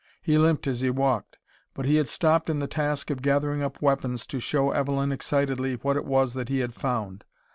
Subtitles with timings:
[0.23, 1.37] He limped as he walked.
[1.75, 5.75] But he had stopped in the task of gathering up weapons to show Evelyn excitedly
[5.75, 7.23] what it was that he had found.